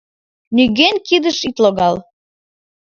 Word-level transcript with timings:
Нигӧн 0.55 0.95
кидыш 1.07 1.39
ит 1.47 1.57
логал. 1.63 1.95